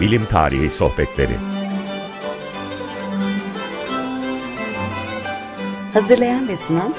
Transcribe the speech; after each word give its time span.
Bilim 0.00 0.26
Tarihi 0.26 0.70
Sohbetleri 0.70 1.36
Hazırlayan 5.94 6.48
ve 6.48 6.56
sunan 6.56 6.94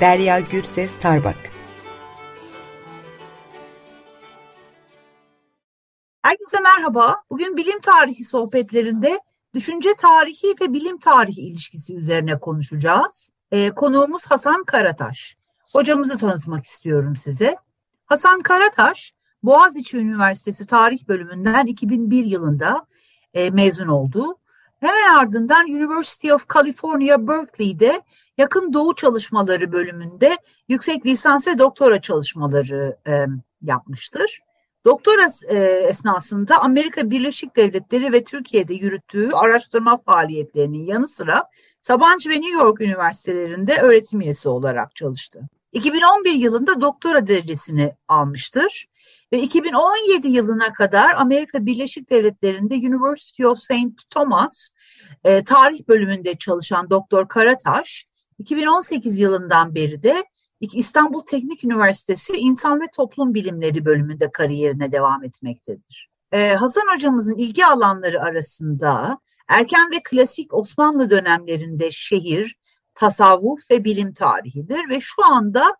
Derya 0.00 0.40
Gürses 0.40 1.00
Tarbak 1.00 1.36
Herkese 6.22 6.60
merhaba. 6.60 7.16
Bugün 7.30 7.56
bilim 7.56 7.80
tarihi 7.80 8.24
sohbetlerinde 8.24 9.20
düşünce 9.54 9.90
tarihi 9.98 10.54
ve 10.60 10.72
bilim 10.72 10.98
tarihi 10.98 11.40
ilişkisi 11.40 11.96
üzerine 11.96 12.38
konuşacağız. 12.38 13.30
Ee, 13.52 13.70
konuğumuz 13.70 14.26
Hasan 14.26 14.64
Karataş. 14.64 15.36
Hocamızı 15.72 16.18
tanıtmak 16.18 16.66
istiyorum 16.66 17.16
size. 17.16 17.56
Hasan 18.06 18.42
Karataş, 18.42 19.14
Boğaziçi 19.42 19.98
Üniversitesi 19.98 20.66
Tarih 20.66 21.08
Bölümünden 21.08 21.66
2001 21.66 22.24
yılında 22.24 22.86
e, 23.34 23.50
mezun 23.50 23.88
oldu. 23.88 24.36
Hemen 24.80 25.18
ardından 25.18 25.66
University 25.66 26.32
of 26.32 26.48
California 26.54 27.28
Berkeley'de 27.28 28.02
yakın 28.38 28.72
doğu 28.72 28.94
çalışmaları 28.94 29.72
bölümünde 29.72 30.36
yüksek 30.68 31.06
lisans 31.06 31.46
ve 31.46 31.58
doktora 31.58 32.00
çalışmaları 32.00 32.96
e, 33.06 33.26
yapmıştır. 33.62 34.40
Doktora 34.84 35.28
e, 35.48 35.56
esnasında 35.64 36.62
Amerika 36.62 37.10
Birleşik 37.10 37.56
Devletleri 37.56 38.12
ve 38.12 38.24
Türkiye'de 38.24 38.74
yürüttüğü 38.74 39.30
araştırma 39.32 39.96
faaliyetlerinin 39.96 40.82
yanı 40.82 41.08
sıra 41.08 41.44
Sabancı 41.80 42.30
ve 42.30 42.34
New 42.34 42.52
York 42.52 42.80
üniversitelerinde 42.80 43.76
öğretim 43.76 44.20
üyesi 44.20 44.48
olarak 44.48 44.96
çalıştı. 44.96 45.40
2011 45.72 46.32
yılında 46.32 46.80
doktora 46.80 47.26
derecesini 47.26 47.94
almıştır 48.08 48.86
ve 49.32 49.40
2017 49.40 50.28
yılına 50.28 50.72
kadar 50.72 51.14
Amerika 51.16 51.66
Birleşik 51.66 52.10
Devletleri'nde 52.10 52.74
University 52.74 53.46
of 53.46 53.58
St. 53.58 54.10
Thomas 54.10 54.68
e, 55.24 55.44
tarih 55.44 55.88
bölümünde 55.88 56.34
çalışan 56.34 56.90
Doktor 56.90 57.28
Karataş, 57.28 58.06
2018 58.38 59.18
yılından 59.18 59.74
beri 59.74 60.02
de 60.02 60.24
İstanbul 60.60 61.22
Teknik 61.22 61.64
Üniversitesi 61.64 62.32
İnsan 62.32 62.80
ve 62.80 62.84
Toplum 62.96 63.34
Bilimleri 63.34 63.84
bölümünde 63.84 64.30
kariyerine 64.30 64.92
devam 64.92 65.24
etmektedir. 65.24 66.10
Ee, 66.32 66.54
Hasan 66.54 66.94
hocamızın 66.94 67.36
ilgi 67.36 67.66
alanları 67.66 68.22
arasında 68.22 69.18
erken 69.48 69.90
ve 69.90 70.02
klasik 70.04 70.54
Osmanlı 70.54 71.10
dönemlerinde 71.10 71.90
şehir, 71.90 72.56
tasavvuf 73.00 73.70
ve 73.70 73.84
bilim 73.84 74.12
tarihidir 74.12 74.88
ve 74.88 75.00
şu 75.00 75.24
anda 75.24 75.76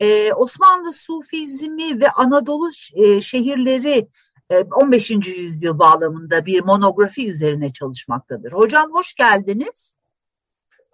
e, 0.00 0.32
Osmanlı 0.32 0.92
Sufizmi 0.92 2.00
ve 2.00 2.10
Anadolu 2.10 2.70
e, 2.94 3.20
şehirleri 3.20 4.08
e, 4.50 4.58
15. 4.58 5.10
yüzyıl 5.10 5.78
bağlamında 5.78 6.46
bir 6.46 6.60
monografi 6.60 7.30
üzerine 7.30 7.72
çalışmaktadır. 7.72 8.52
Hocam 8.52 8.92
hoş 8.92 9.14
geldiniz. 9.14 9.96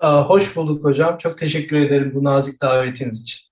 Hoş 0.03 0.57
bulduk 0.57 0.85
hocam. 0.85 1.19
Çok 1.19 1.39
teşekkür 1.39 1.77
ederim 1.77 2.13
bu 2.15 2.25
nazik 2.25 2.63
davetiniz 2.63 3.23
için. 3.23 3.47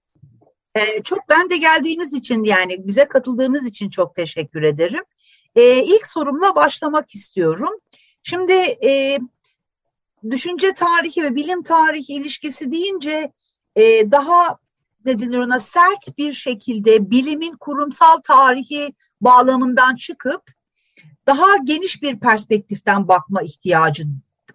Ee, 0.75 1.03
çok 1.03 1.19
ben 1.29 1.51
de 1.51 1.57
geldiğiniz 1.57 2.13
için 2.13 2.45
yani 2.45 2.87
bize 2.87 3.05
katıldığınız 3.05 3.67
için 3.67 3.91
çok 3.91 4.15
teşekkür 4.15 4.63
ederim. 4.63 5.03
Ee, 5.57 5.85
ilk 5.85 6.07
sorumla 6.07 6.55
başlamak 6.55 7.15
istiyorum. 7.15 7.81
Şimdi 8.23 8.53
e, 8.85 9.19
düşünce 10.31 10.75
tarihi 10.75 11.23
ve 11.23 11.35
bilim 11.35 11.63
tarihi 11.63 12.13
ilişkisi 12.13 12.73
deyince 12.73 13.33
e, 13.77 14.11
daha 14.11 14.59
ne 15.05 15.19
denir 15.19 15.39
ona 15.39 15.61
sert 15.61 16.19
bir 16.19 16.33
şekilde 16.33 17.11
bilimin 17.11 17.57
kurumsal 17.57 18.17
tarihi 18.25 18.95
bağlamından 19.21 19.97
çıkıp 19.97 20.43
daha 21.27 21.57
geniş 21.65 22.03
bir 22.03 22.21
perspektiften 22.21 23.09
bakma 23.09 23.43
ihtiyacı 23.43 24.05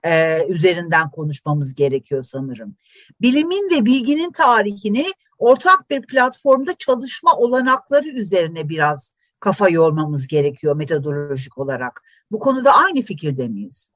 e, 0.05 0.45
üzerinden 0.47 1.11
konuşmamız 1.11 1.75
gerekiyor 1.75 2.23
sanırım. 2.23 2.75
Bilimin 3.21 3.69
ve 3.71 3.85
bilginin 3.85 4.31
tarihini 4.31 5.05
ortak 5.37 5.89
bir 5.89 6.01
platformda 6.01 6.75
çalışma 6.75 7.37
olanakları 7.37 8.09
üzerine 8.09 8.69
biraz 8.69 9.11
kafa 9.39 9.69
yormamız 9.69 10.27
gerekiyor 10.27 10.75
metodolojik 10.75 11.57
olarak. 11.57 12.03
Bu 12.31 12.39
konuda 12.39 12.73
aynı 12.73 13.01
fikirde 13.01 13.47
miyiz? 13.47 13.91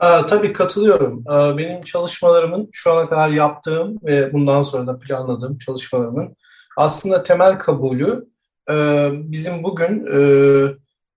Aa, 0.00 0.26
tabii 0.26 0.52
katılıyorum. 0.52 1.24
Aa, 1.26 1.58
benim 1.58 1.82
çalışmalarımın 1.82 2.68
şu 2.72 2.92
ana 2.92 3.08
kadar 3.08 3.28
yaptığım 3.28 3.98
ve 4.04 4.32
bundan 4.32 4.62
sonra 4.62 4.86
da 4.86 4.98
planladığım 4.98 5.58
çalışmalarımın 5.58 6.36
aslında 6.76 7.22
temel 7.22 7.58
kabulü 7.58 8.28
e, 8.70 8.74
bizim 9.12 9.62
bugün 9.62 10.06
e, 10.06 10.20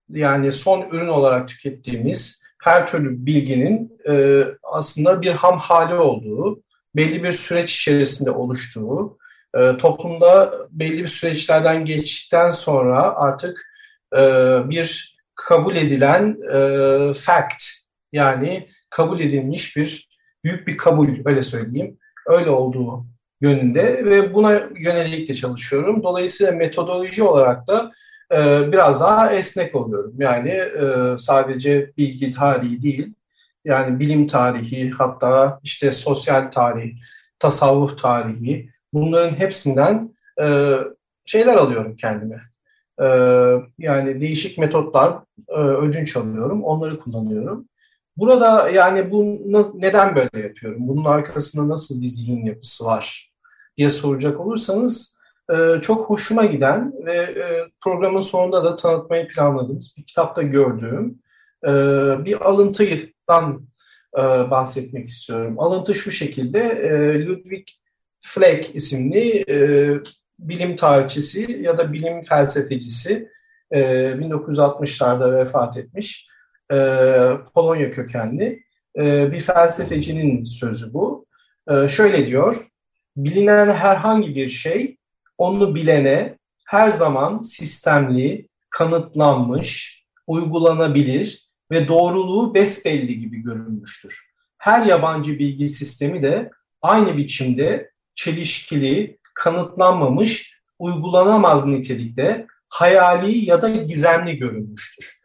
yani 0.08 0.52
son 0.52 0.88
ürün 0.92 1.08
olarak 1.08 1.48
tükettiğimiz 1.48 2.44
her 2.62 2.86
türlü 2.86 3.26
bilginin 3.26 3.98
e, 4.08 4.44
aslında 4.62 5.22
bir 5.22 5.32
ham 5.32 5.58
hali 5.58 5.94
olduğu, 5.94 6.62
belli 6.96 7.22
bir 7.22 7.32
süreç 7.32 7.76
içerisinde 7.76 8.30
oluştuğu, 8.30 9.18
toplumda 9.78 10.54
belli 10.70 11.02
bir 11.02 11.08
süreçlerden 11.08 11.84
geçtikten 11.84 12.50
sonra 12.50 13.14
artık 13.16 13.66
bir 14.70 15.16
kabul 15.34 15.76
edilen 15.76 16.36
fact 17.12 17.62
yani 18.12 18.68
kabul 18.94 19.20
edilmiş 19.20 19.76
bir 19.76 20.08
büyük 20.44 20.66
bir 20.66 20.76
kabul 20.76 21.08
öyle 21.24 21.42
söyleyeyim 21.42 21.98
öyle 22.26 22.50
olduğu 22.50 23.06
yönünde 23.40 24.04
ve 24.04 24.34
buna 24.34 24.52
yönelik 24.78 25.28
de 25.28 25.34
çalışıyorum. 25.34 26.02
Dolayısıyla 26.02 26.52
metodoloji 26.52 27.22
olarak 27.22 27.66
da 27.68 27.92
e, 28.32 28.72
biraz 28.72 29.00
daha 29.00 29.32
esnek 29.32 29.74
oluyorum. 29.74 30.14
Yani 30.18 30.50
e, 30.50 30.84
sadece 31.18 31.90
bilgi 31.98 32.30
tarihi 32.30 32.82
değil, 32.82 33.14
yani 33.64 34.00
bilim 34.00 34.26
tarihi, 34.26 34.90
hatta 34.90 35.60
işte 35.62 35.92
sosyal 35.92 36.50
tarih, 36.50 36.94
tasavvuf 37.38 37.98
tarihi, 37.98 38.70
bunların 38.92 39.36
hepsinden 39.36 40.14
e, 40.42 40.76
şeyler 41.24 41.56
alıyorum 41.56 41.96
kendime. 41.96 42.40
E, 43.00 43.06
yani 43.78 44.20
değişik 44.20 44.58
metotlar 44.58 45.18
e, 45.48 45.58
ödünç 45.58 46.16
alıyorum, 46.16 46.64
onları 46.64 47.00
kullanıyorum. 47.00 47.68
Burada 48.16 48.70
yani 48.70 49.10
bu 49.10 49.40
neden 49.74 50.16
böyle 50.16 50.46
yapıyorum? 50.46 50.88
Bunun 50.88 51.04
arkasında 51.04 51.68
nasıl 51.68 52.00
bir 52.00 52.08
zihin 52.08 52.44
yapısı 52.44 52.84
var 52.84 53.32
diye 53.76 53.90
soracak 53.90 54.40
olursanız 54.40 55.18
e, 55.50 55.80
çok 55.80 56.10
hoşuma 56.10 56.44
giden 56.44 56.92
ve 57.06 57.16
e, 57.16 57.68
programın 57.80 58.20
sonunda 58.20 58.64
da 58.64 58.76
tanıtmayı 58.76 59.28
planladığımız 59.28 59.94
bir 59.98 60.04
kitapta 60.04 60.42
gördüğüm 60.42 61.18
e, 61.64 61.70
bir 62.24 62.48
alıntıdan 62.48 63.68
bahsetmek 64.50 65.08
istiyorum. 65.08 65.60
Alıntı 65.60 65.94
şu 65.94 66.10
şekilde 66.10 66.60
Ludwig 67.26 67.66
Fleck 68.20 68.74
isimli 68.74 69.44
bilim 70.38 70.76
tarihçisi 70.76 71.52
ya 71.52 71.78
da 71.78 71.92
bilim 71.92 72.22
felsefecisi 72.22 73.28
e, 73.70 73.80
1960'larda 73.80 75.38
vefat 75.38 75.76
etmiş 75.76 76.28
e, 76.72 76.76
Polonya 77.54 77.90
kökenli 77.90 78.62
e, 78.96 79.32
bir 79.32 79.40
felsefecinin 79.40 80.44
sözü 80.44 80.94
bu. 80.94 81.26
E, 81.70 81.88
şöyle 81.88 82.26
diyor, 82.26 82.66
bilinen 83.16 83.72
herhangi 83.72 84.34
bir 84.34 84.48
şey 84.48 84.96
onu 85.38 85.74
bilene 85.74 86.38
her 86.64 86.90
zaman 86.90 87.42
sistemli, 87.42 88.48
kanıtlanmış, 88.70 90.04
uygulanabilir 90.26 91.48
ve 91.70 91.88
doğruluğu 91.88 92.54
besbelli 92.54 93.18
gibi 93.20 93.42
görünmüştür. 93.42 94.24
Her 94.58 94.86
yabancı 94.86 95.38
bilgi 95.38 95.68
sistemi 95.68 96.22
de 96.22 96.50
aynı 96.82 97.16
biçimde 97.16 97.90
çelişkili, 98.14 99.18
kanıtlanmamış, 99.34 100.60
uygulanamaz 100.78 101.66
nitelikte 101.66 102.46
hayali 102.68 103.44
ya 103.44 103.62
da 103.62 103.68
gizemli 103.68 104.36
görünmüştür. 104.36 105.20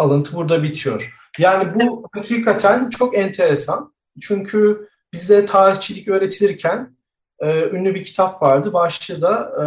Alıntı 0.00 0.36
burada 0.36 0.62
bitiyor. 0.62 1.14
Yani 1.38 1.74
bu 1.74 2.08
hakikaten 2.12 2.90
çok 2.90 3.18
enteresan. 3.18 3.94
Çünkü 4.20 4.88
bize 5.12 5.46
tarihçilik 5.46 6.08
öğretilirken 6.08 6.96
e, 7.38 7.70
ünlü 7.70 7.94
bir 7.94 8.04
kitap 8.04 8.42
vardı. 8.42 8.72
Başlığı 8.72 9.22
da 9.22 9.52
e, 9.62 9.64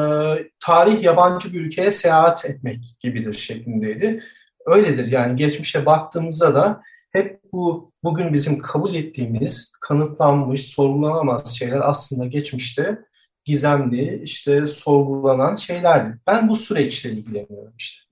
tarih 0.59 1.03
yabancı 1.03 1.53
bir 1.53 1.61
ülkeye 1.61 1.91
seyahat 1.91 2.45
etmek 2.45 2.79
gibidir 2.99 3.33
şeklindeydi. 3.33 4.23
Öyledir 4.65 5.07
yani 5.07 5.35
geçmişe 5.35 5.85
baktığımızda 5.85 6.55
da 6.55 6.81
hep 7.11 7.39
bu 7.53 7.91
bugün 8.03 8.33
bizim 8.33 8.59
kabul 8.59 8.95
ettiğimiz 8.95 9.73
kanıtlanmış, 9.81 10.67
sorgulanamaz 10.67 11.57
şeyler 11.57 11.89
aslında 11.89 12.25
geçmişte 12.25 12.99
gizemli, 13.45 14.21
işte 14.23 14.67
sorgulanan 14.67 15.55
şeylerdi. 15.55 16.17
Ben 16.27 16.49
bu 16.49 16.55
süreçle 16.55 17.09
ilgileniyorum 17.09 17.73
işte. 17.77 18.03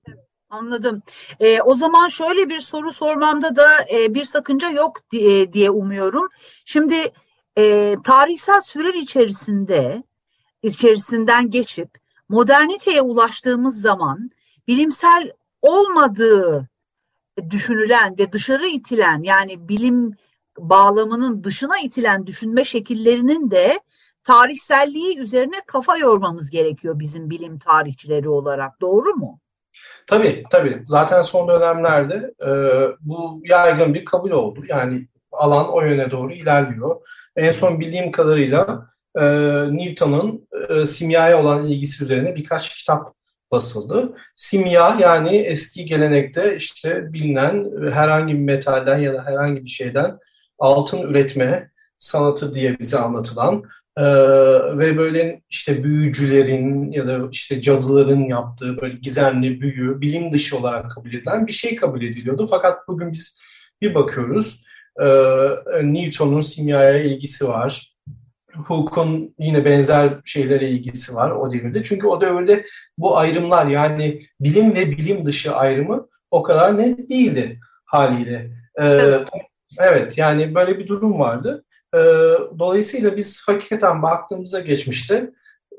Anladım. 0.51 1.01
E, 1.39 1.61
o 1.61 1.75
zaman 1.75 2.07
şöyle 2.07 2.49
bir 2.49 2.59
soru 2.59 2.93
sormamda 2.93 3.55
da 3.55 3.67
e, 3.91 4.13
bir 4.13 4.25
sakınca 4.25 4.69
yok 4.69 5.11
diye, 5.11 5.53
diye 5.53 5.69
umuyorum. 5.69 6.27
Şimdi 6.65 7.11
e, 7.57 7.95
tarihsel 8.03 8.61
süreç 8.61 8.95
içerisinde 8.95 10.03
içerisinden 10.63 11.49
geçip 11.49 11.89
moderniteye 12.29 13.01
ulaştığımız 13.01 13.81
zaman 13.81 14.29
bilimsel 14.67 15.31
olmadığı 15.61 16.69
düşünülen 17.49 18.17
ve 18.17 18.31
dışarı 18.31 18.67
itilen 18.67 19.23
yani 19.23 19.69
bilim 19.69 20.15
bağlamının 20.57 21.43
dışına 21.43 21.79
itilen 21.79 22.27
düşünme 22.27 22.63
şekillerinin 22.63 23.51
de 23.51 23.79
tarihselliği 24.23 25.19
üzerine 25.19 25.61
kafa 25.67 25.97
yormamız 25.97 26.49
gerekiyor 26.49 26.99
bizim 26.99 27.29
bilim 27.29 27.59
tarihçileri 27.59 28.29
olarak. 28.29 28.81
Doğru 28.81 29.15
mu? 29.15 29.39
Tabii 30.07 30.43
tabii. 30.51 30.79
Zaten 30.83 31.21
son 31.21 31.47
dönemlerde 31.47 32.33
e, 32.41 32.49
bu 33.01 33.41
yaygın 33.45 33.93
bir 33.93 34.05
kabul 34.05 34.31
oldu. 34.31 34.63
Yani 34.67 35.07
alan 35.31 35.73
o 35.73 35.81
yöne 35.81 36.11
doğru 36.11 36.33
ilerliyor. 36.33 36.95
En 37.35 37.51
son 37.51 37.79
bildiğim 37.79 38.11
kadarıyla 38.11 38.87
e, 39.15 39.23
Newton'un 39.77 40.47
e, 40.69 40.85
simyaya 40.85 41.41
olan 41.41 41.67
ilgisi 41.67 42.03
üzerine 42.03 42.35
birkaç 42.35 42.77
kitap 42.77 43.13
basıldı. 43.51 44.13
Simya 44.35 44.97
yani 44.99 45.37
eski 45.37 45.85
gelenekte 45.85 46.55
işte 46.55 47.13
bilinen 47.13 47.71
herhangi 47.91 48.33
bir 48.33 48.39
metalden 48.39 48.97
ya 48.97 49.13
da 49.13 49.25
herhangi 49.25 49.65
bir 49.65 49.69
şeyden 49.69 50.17
altın 50.59 51.09
üretme 51.09 51.71
sanatı 51.97 52.53
diye 52.53 52.79
bize 52.79 52.97
anlatılan 52.97 53.63
ee, 53.97 54.03
ve 54.77 54.97
böyle 54.97 55.41
işte 55.49 55.83
büyücülerin 55.83 56.91
ya 56.91 57.07
da 57.07 57.19
işte 57.31 57.61
cadıların 57.61 58.19
yaptığı 58.19 58.81
böyle 58.81 58.97
gizemli 58.97 59.61
büyü, 59.61 60.01
bilim 60.01 60.33
dışı 60.33 60.57
olarak 60.57 60.91
kabul 60.91 61.13
edilen 61.13 61.47
bir 61.47 61.51
şey 61.51 61.75
kabul 61.75 62.01
ediliyordu. 62.01 62.47
Fakat 62.49 62.87
bugün 62.87 63.11
biz 63.11 63.39
bir 63.81 63.95
bakıyoruz 63.95 64.63
e, 64.99 65.05
Newton'un 65.83 66.41
simyaya 66.41 67.03
ilgisi 67.03 67.47
var. 67.47 67.95
Hooke'un 68.55 69.35
yine 69.39 69.65
benzer 69.65 70.13
şeylere 70.25 70.69
ilgisi 70.69 71.15
var 71.15 71.31
o 71.31 71.51
devirde. 71.51 71.83
Çünkü 71.83 72.07
o 72.07 72.21
devirde 72.21 72.65
bu 72.97 73.17
ayrımlar 73.17 73.65
yani 73.65 74.25
bilim 74.39 74.75
ve 74.75 74.91
bilim 74.91 75.25
dışı 75.25 75.55
ayrımı 75.55 76.07
o 76.31 76.43
kadar 76.43 76.77
net 76.77 77.09
değildi 77.09 77.59
haliyle. 77.85 78.51
Ee, 78.81 79.17
evet 79.79 80.17
yani 80.17 80.55
böyle 80.55 80.79
bir 80.79 80.87
durum 80.87 81.19
vardı. 81.19 81.63
Ee, 81.95 81.97
dolayısıyla 82.59 83.17
biz 83.17 83.43
hakikaten 83.47 84.01
baktığımızda 84.01 84.59
geçmişte 84.59 85.31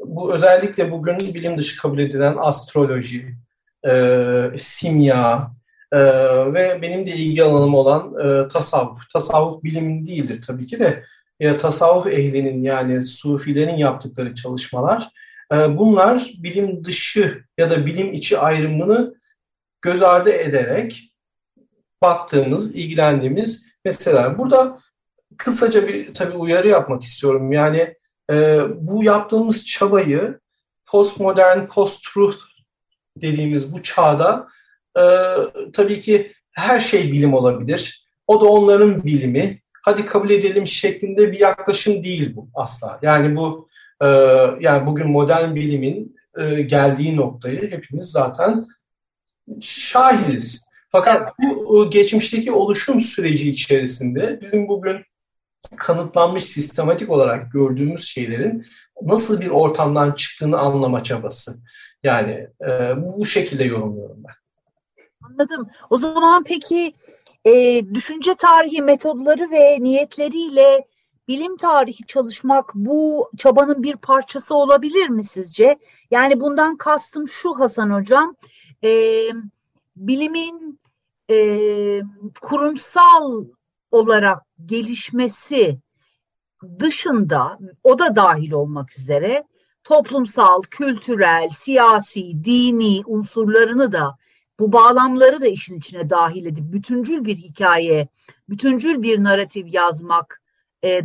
bu 0.05 0.35
özellikle 0.35 0.91
bugün 0.93 1.19
bilim 1.19 1.59
dışı 1.59 1.83
kabul 1.83 1.99
edilen 1.99 2.37
astroloji, 2.39 3.35
e, 3.87 3.93
simya 4.59 5.51
e, 5.93 5.99
ve 6.55 6.79
benim 6.83 7.07
de 7.07 7.11
ilgi 7.11 7.45
alanım 7.45 7.75
olan 7.75 8.15
e, 8.15 8.49
tasavvuf. 8.49 9.11
Tasavvuf 9.13 9.65
bilimin 9.65 10.07
değildir 10.07 10.41
tabii 10.47 10.67
ki 10.67 10.81
de 10.81 11.05
ya 11.41 11.57
tasavvuf 11.57 12.07
ehlinin 12.07 12.63
yani 12.63 13.05
sufilerin 13.05 13.77
yaptıkları 13.77 14.35
çalışmalar 14.35 15.09
e, 15.53 15.79
bunlar 15.79 16.31
bilim 16.39 16.85
dışı 16.85 17.45
ya 17.59 17.71
da 17.71 17.87
bilim 17.87 18.13
içi 18.13 18.39
ayrımını 18.39 19.15
göz 19.83 20.03
ardı 20.03 20.31
ederek 20.31 21.13
baktığımız, 22.03 22.77
ilgilendiğimiz 22.77 23.73
meseleler. 23.85 24.39
Burada 24.39 24.79
kısaca 25.37 25.89
bir 25.89 26.15
tabii 26.15 26.37
uyarı 26.37 26.69
yapmak 26.69 27.03
istiyorum. 27.03 27.53
Yani 27.53 27.95
e, 28.31 28.59
bu 28.77 29.05
yaptığımız 29.05 29.67
çabayı 29.67 30.39
postmodern, 30.87 31.67
post-truth 31.67 32.39
dediğimiz 33.17 33.75
bu 33.75 33.83
çağda 33.83 34.49
e, 34.99 35.03
tabii 35.73 36.01
ki 36.01 36.33
her 36.51 36.81
şey 36.81 37.13
bilim 37.13 37.35
olabilir. 37.35 38.07
O 38.27 38.41
da 38.41 38.45
onların 38.45 39.05
bilimi. 39.05 39.63
Hadi 39.83 40.07
kabul 40.07 40.31
edelim 40.31 40.67
şeklinde 40.67 41.33
bir 41.33 41.41
yaklaşım 41.41 42.05
değil 42.05 42.37
bu 42.37 42.49
asla. 42.55 42.99
Yani 43.03 43.37
bu 43.37 43.69
e, 44.01 44.07
yani 44.61 44.87
bugün 44.87 45.11
modern 45.11 45.55
bilimin 45.55 46.17
e, 46.39 46.63
geldiği 46.63 47.17
noktayı 47.17 47.71
hepimiz 47.71 48.07
zaten 48.07 48.67
şahidiz. 49.61 50.73
Fakat 50.89 51.33
bu 51.39 51.91
geçmişteki 51.91 52.53
oluşum 52.53 53.01
süreci 53.01 53.51
içerisinde 53.51 54.39
bizim 54.41 54.69
bugün 54.69 55.05
kanıtlanmış 55.77 56.45
sistematik 56.45 57.11
olarak 57.11 57.53
gördüğümüz 57.53 58.05
şeylerin 58.05 58.67
nasıl 59.03 59.41
bir 59.41 59.51
ortamdan 59.51 60.13
çıktığını 60.13 60.59
anlama 60.59 61.03
çabası. 61.03 61.53
Yani 62.03 62.49
e, 62.69 62.95
bu 62.97 63.25
şekilde 63.25 63.65
yorumluyorum 63.65 64.25
ben. 64.29 64.35
Anladım. 65.31 65.69
O 65.91 65.99
zaman 65.99 66.45
peki 66.45 66.95
e, 67.45 67.83
düşünce 67.95 68.35
tarihi 68.35 68.83
metodları 68.83 69.51
ve 69.51 69.77
niyetleriyle 69.81 70.87
bilim 71.29 71.57
tarihi 71.57 72.07
çalışmak 72.07 72.75
bu 72.75 73.31
çabanın 73.39 73.83
bir 73.83 73.97
parçası 73.97 74.55
olabilir 74.55 75.09
mi 75.09 75.25
sizce? 75.25 75.79
Yani 76.11 76.41
bundan 76.41 76.77
kastım 76.77 77.29
şu 77.29 77.61
Hasan 77.61 77.91
Hocam, 77.91 78.37
e, 78.85 78.91
bilimin 79.97 80.81
e, 81.31 81.37
kurumsal 82.41 83.45
olarak 83.93 84.43
gelişmesi 84.67 85.79
dışında 86.79 87.59
o 87.83 87.99
da 87.99 88.17
dahil 88.17 88.53
olmak 88.53 88.99
üzere 88.99 89.45
toplumsal, 89.85 90.63
kültürel, 90.63 91.49
siyasi, 91.49 92.45
dini 92.45 93.03
unsurlarını 93.07 93.93
da 93.93 94.17
bu 94.59 94.73
bağlamları 94.73 95.43
da 95.43 95.47
işin 95.47 95.79
içine 95.79 96.11
dahil 96.11 96.47
edip 96.47 96.73
bütüncül 96.73 97.25
bir 97.25 97.37
hikaye, 97.37 98.09
bütüncül 98.49 99.03
bir 99.03 99.25
narratif 99.25 99.75
yazmak 99.75 100.43
e, 100.85 101.01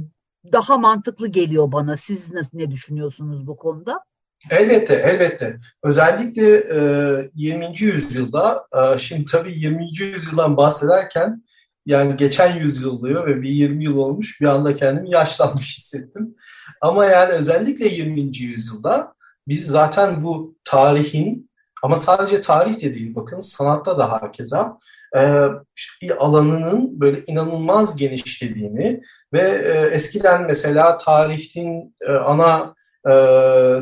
daha 0.52 0.78
mantıklı 0.78 1.28
geliyor 1.28 1.72
bana. 1.72 1.98
Siz 1.98 2.34
nasıl 2.34 2.58
ne 2.58 2.72
düşünüyorsunuz 2.72 3.48
bu 3.48 3.58
konuda? 3.58 4.04
Elbette, 4.50 4.94
elbette. 4.94 5.58
Özellikle 5.84 6.58
e, 6.58 7.30
20. 7.34 7.74
yüzyılda, 7.80 8.68
e, 8.76 8.98
şimdi 8.98 9.26
tabii 9.26 9.60
20. 9.60 9.88
yüzyıldan 10.00 10.58
bahsederken 10.58 11.44
yani 11.88 12.18
geçen 12.18 12.56
yüzyıl 12.56 13.00
oluyor 13.00 13.28
ve 13.28 13.42
bir 13.42 13.50
20 13.50 13.84
yıl 13.84 13.98
olmuş 13.98 14.42
bir 14.42 14.46
anda 14.46 14.74
kendimi 14.74 15.10
yaşlanmış 15.12 15.78
hissettim. 15.78 16.36
Ama 16.82 17.06
yani 17.06 17.34
özellikle 17.34 17.88
20. 17.88 18.38
yüzyılda 18.38 19.14
biz 19.48 19.68
zaten 19.68 20.24
bu 20.24 20.56
tarihin 20.66 21.50
ama 21.84 21.96
sadece 21.96 22.42
tarih 22.42 22.82
de 22.82 22.96
değil 22.96 23.16
bakın 23.16 23.40
sanatta 23.40 23.98
da 23.98 24.12
hakeza 24.12 24.78
e, 25.16 26.12
alanının 26.18 27.00
böyle 27.00 27.24
inanılmaz 27.28 27.98
genişlediğini 27.98 29.02
ve 29.34 29.50
e, 29.50 29.96
eskiden 29.96 30.46
mesela 30.46 30.98
tarihin 30.98 31.96
e, 32.02 32.12
ana 32.12 32.76
e, 33.06 33.14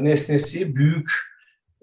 nesnesi 0.04 0.76
büyük 0.76 1.12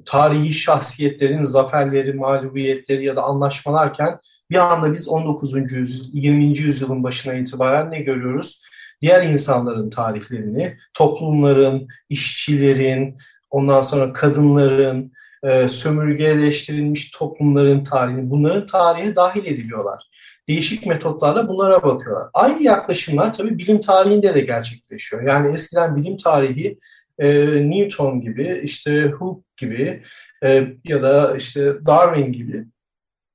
tarihi 0.04 0.54
şahsiyetlerin 0.54 1.42
zaferleri, 1.42 2.12
mağlubiyetleri 2.12 3.04
ya 3.04 3.16
da 3.16 3.22
anlaşmalarken 3.22 4.18
bir 4.52 4.72
anda 4.72 4.92
biz 4.92 5.08
19. 5.08 5.72
yüzyıl, 5.72 6.04
20. 6.12 6.58
yüzyılın 6.58 7.02
başına 7.02 7.34
itibaren 7.34 7.90
ne 7.90 8.00
görüyoruz? 8.00 8.62
Diğer 9.02 9.22
insanların 9.22 9.90
tarihlerini, 9.90 10.76
toplumların, 10.94 11.88
işçilerin, 12.08 13.18
ondan 13.50 13.82
sonra 13.82 14.12
kadınların, 14.12 15.12
e, 15.42 15.68
sömürgeleştirilmiş 15.68 17.10
toplumların 17.10 17.84
tarihini, 17.84 18.30
bunların 18.30 18.66
tarihe 18.66 19.16
dahil 19.16 19.44
ediliyorlar. 19.44 20.02
Değişik 20.48 20.86
metotlarla 20.86 21.48
bunlara 21.48 21.82
bakıyorlar. 21.82 22.28
Aynı 22.34 22.62
yaklaşımlar 22.62 23.32
tabii 23.32 23.58
bilim 23.58 23.80
tarihinde 23.80 24.34
de 24.34 24.40
gerçekleşiyor. 24.40 25.22
Yani 25.22 25.54
eskiden 25.54 25.96
bilim 25.96 26.16
tarihi 26.16 26.78
e, 27.18 27.30
Newton 27.70 28.20
gibi, 28.20 28.60
işte 28.64 29.06
Hooke 29.06 29.42
gibi 29.56 30.02
e, 30.44 30.66
ya 30.84 31.02
da 31.02 31.36
işte 31.36 31.86
Darwin 31.86 32.32
gibi 32.32 32.64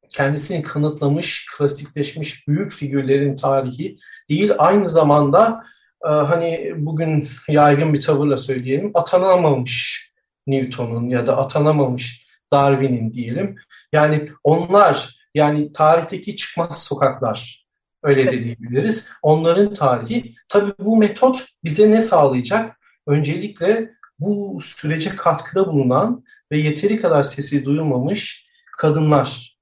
kendisini 0.10 0.62
kanıtlamış, 0.62 1.46
klasikleşmiş 1.58 2.48
büyük 2.48 2.72
figürlerin 2.72 3.36
tarihi 3.36 3.98
değil, 4.30 4.52
aynı 4.58 4.90
zamanda 4.90 5.64
e, 6.06 6.08
hani 6.08 6.74
bugün 6.78 7.28
yaygın 7.48 7.94
bir 7.94 8.02
tavırla 8.02 8.38
söyleyelim, 8.38 8.92
atanamamış 8.94 10.08
Newton'un 10.48 11.10
ya 11.10 11.28
da 11.28 11.38
atanamamış 11.38 12.28
Darwin'in 12.54 13.14
diyelim. 13.14 13.56
Yani 13.94 14.30
onlar, 14.44 15.18
yani 15.36 15.72
tarihteki 15.72 16.36
çıkmaz 16.36 16.84
sokaklar, 16.84 17.66
öyle 18.04 18.32
de 18.32 18.44
diyebiliriz. 18.44 19.12
Onların 19.22 19.74
tarihi. 19.74 20.36
Tabii 20.50 20.74
bu 20.80 20.98
metot 20.98 21.46
bize 21.64 21.92
ne 21.92 22.02
sağlayacak? 22.02 22.80
Öncelikle 23.08 23.92
bu 24.20 24.60
sürece 24.62 25.10
katkıda 25.10 25.68
bulunan 25.68 26.24
ve 26.52 26.58
yeteri 26.58 27.02
kadar 27.02 27.24
sesi 27.24 27.66
duyulmamış 27.66 28.48
kadınlar, 28.78 29.57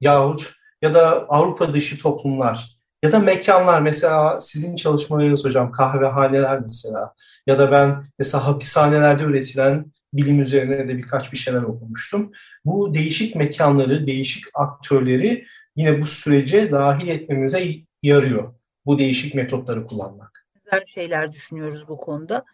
yahut 0.00 0.52
ya 0.82 0.94
da 0.94 1.26
Avrupa 1.28 1.72
dışı 1.72 1.98
toplumlar 1.98 2.76
ya 3.02 3.12
da 3.12 3.18
mekanlar 3.18 3.80
mesela 3.80 4.40
sizin 4.40 4.76
çalışmalarınız 4.76 5.44
hocam 5.44 5.72
kahvehaneler 5.72 6.60
mesela 6.60 7.14
ya 7.46 7.58
da 7.58 7.72
ben 7.72 8.04
mesela 8.18 8.46
hapishanelerde 8.46 9.22
üretilen 9.22 9.92
bilim 10.12 10.40
üzerine 10.40 10.88
de 10.88 10.98
birkaç 10.98 11.32
bir 11.32 11.36
şeyler 11.36 11.62
okumuştum. 11.62 12.32
Bu 12.64 12.94
değişik 12.94 13.36
mekanları, 13.36 14.06
değişik 14.06 14.44
aktörleri 14.54 15.46
yine 15.76 16.00
bu 16.00 16.06
sürece 16.06 16.72
dahil 16.72 17.08
etmemize 17.08 17.68
yarıyor. 18.02 18.54
Bu 18.86 18.98
değişik 18.98 19.34
metotları 19.34 19.86
kullanmak. 19.86 20.46
Güzel 20.54 20.86
şeyler 20.86 21.32
düşünüyoruz 21.32 21.88
bu 21.88 21.96
konuda. 21.96 22.44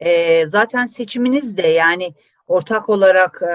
Ee, 0.00 0.44
zaten 0.48 0.86
seçiminiz 0.86 1.56
de 1.56 1.66
yani 1.66 2.14
ortak 2.46 2.88
olarak 2.88 3.42
e, 3.42 3.54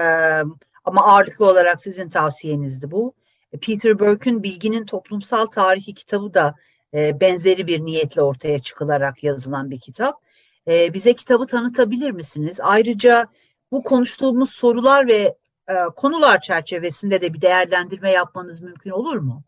ama 0.84 1.06
ağırlıklı 1.06 1.46
olarak 1.46 1.80
sizin 1.80 2.08
tavsiyenizdi 2.08 2.90
bu 2.90 3.14
Peter 3.56 3.98
Burke'ün 3.98 4.42
Bilginin 4.42 4.84
Toplumsal 4.84 5.46
Tarihi 5.46 5.94
kitabı 5.94 6.34
da 6.34 6.54
e, 6.94 7.20
benzeri 7.20 7.66
bir 7.66 7.80
niyetle 7.80 8.22
ortaya 8.22 8.58
çıkılarak 8.58 9.24
yazılan 9.24 9.70
bir 9.70 9.80
kitap. 9.80 10.20
E, 10.68 10.94
bize 10.94 11.14
kitabı 11.14 11.46
tanıtabilir 11.46 12.10
misiniz? 12.10 12.58
Ayrıca 12.62 13.28
bu 13.72 13.82
konuştuğumuz 13.82 14.50
sorular 14.50 15.06
ve 15.06 15.36
e, 15.68 15.74
konular 15.96 16.40
çerçevesinde 16.40 17.20
de 17.20 17.34
bir 17.34 17.40
değerlendirme 17.40 18.10
yapmanız 18.10 18.60
mümkün 18.60 18.90
olur 18.90 19.16
mu? 19.16 19.42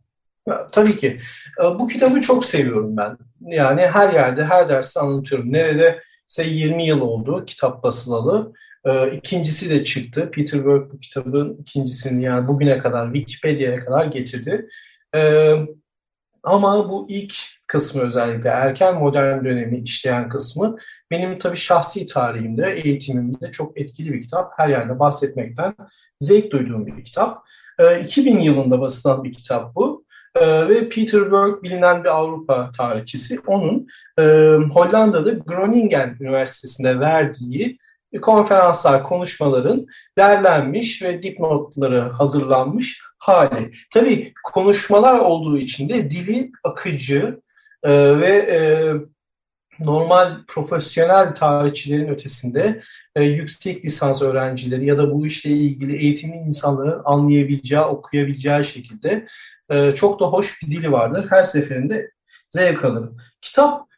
Tabii 0.72 0.96
ki. 0.96 1.20
Bu 1.78 1.86
kitabı 1.86 2.20
çok 2.20 2.44
seviyorum 2.44 2.96
ben. 2.96 3.18
Yani 3.40 3.86
her 3.86 4.12
yerde, 4.12 4.44
her 4.44 4.68
derste 4.68 5.00
anlatıyorum. 5.00 5.52
Nerede 5.52 6.02
ise 6.28 6.44
20 6.44 6.86
yıl 6.86 7.00
oldu 7.00 7.44
kitap 7.44 7.82
basılalı. 7.82 8.52
İkincisi 9.12 9.70
de 9.70 9.84
çıktı. 9.84 10.30
Peter 10.32 10.64
Burke 10.64 10.92
bu 10.92 10.98
kitabın 10.98 11.56
ikincisini 11.60 12.24
yani 12.24 12.48
bugüne 12.48 12.78
kadar 12.78 13.14
Wikipedia'ya 13.14 13.84
kadar 13.84 14.06
getirdi. 14.06 14.68
Ama 16.42 16.90
bu 16.90 17.06
ilk 17.08 17.34
kısmı 17.66 18.02
özellikle 18.02 18.48
erken 18.48 18.94
modern 18.94 19.44
dönemi 19.44 19.78
işleyen 19.78 20.28
kısmı 20.28 20.76
benim 21.10 21.38
tabii 21.38 21.56
şahsi 21.56 22.06
tarihimde, 22.06 22.80
eğitimimde 22.84 23.52
çok 23.52 23.80
etkili 23.80 24.12
bir 24.12 24.22
kitap. 24.22 24.52
Her 24.56 24.68
yerde 24.68 24.98
bahsetmekten 24.98 25.74
zevk 26.20 26.52
duyduğum 26.52 26.86
bir 26.86 27.04
kitap. 27.04 27.44
2000 28.02 28.40
yılında 28.40 28.80
basılan 28.80 29.24
bir 29.24 29.32
kitap 29.32 29.74
bu. 29.74 30.04
Ee, 30.34 30.68
ve 30.68 30.88
Peter 30.88 31.32
Berg 31.32 31.62
bilinen 31.62 32.04
bir 32.04 32.08
Avrupa 32.08 32.70
tarihçisi. 32.76 33.40
Onun 33.46 33.86
e, 34.18 34.22
Hollanda'da 34.72 35.30
Groningen 35.30 36.16
Üniversitesi'nde 36.20 37.00
verdiği 37.00 37.78
konferanslar, 38.22 39.02
konuşmaların 39.02 39.86
derlenmiş 40.18 41.02
ve 41.02 41.22
dipnotları 41.22 42.00
hazırlanmış 42.00 43.02
hali. 43.18 43.72
Tabii 43.92 44.32
konuşmalar 44.44 45.18
olduğu 45.18 45.58
için 45.58 45.88
de 45.88 46.10
dili 46.10 46.52
akıcı 46.64 47.40
e, 47.82 48.20
ve 48.20 48.32
e, 48.32 48.58
normal 49.84 50.36
profesyonel 50.48 51.34
tarihçilerin 51.34 52.08
ötesinde 52.08 52.82
e, 53.16 53.22
yüksek 53.22 53.84
lisans 53.84 54.22
öğrencileri 54.22 54.86
ya 54.86 54.98
da 54.98 55.12
bu 55.12 55.26
işle 55.26 55.50
ilgili 55.50 55.96
eğitimli 55.96 56.36
insanların 56.36 57.02
anlayabileceği, 57.04 57.80
okuyabileceği 57.80 58.64
şekilde 58.64 59.26
e, 59.70 59.94
çok 59.94 60.20
da 60.20 60.26
hoş 60.26 60.62
bir 60.62 60.70
dili 60.70 60.92
vardır. 60.92 61.26
Her 61.30 61.44
seferinde 61.44 62.10
zevk 62.48 62.84
alırım. 62.84 63.16
Kitap 63.42 63.89